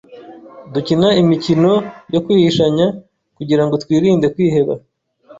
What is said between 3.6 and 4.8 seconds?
twirinde kwiheba